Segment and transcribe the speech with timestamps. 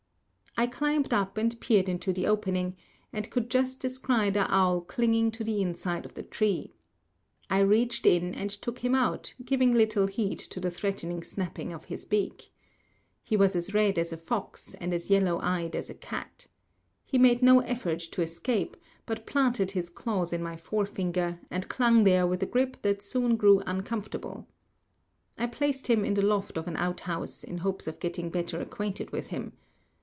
[0.57, 2.75] I climbed up and peered into the opening,
[3.13, 6.73] and could just descry the owl clinging to the inside of the tree.
[7.49, 11.85] I reached in and took him out, giving little heed to the threatening snapping of
[11.85, 12.51] his beak.
[13.23, 16.47] He was as red as a fox and as yellow eyed as a cat.
[17.05, 18.75] He made no effort to escape,
[19.07, 23.37] but planted his claws in my forefinger and clung there with a grip that soon
[23.37, 24.47] grew uncomfortable.
[25.39, 28.59] I placed him in the loft of an out house in hopes of getting better
[28.61, 29.53] acquainted with him.